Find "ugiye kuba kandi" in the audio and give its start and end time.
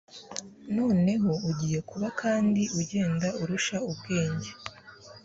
1.49-2.61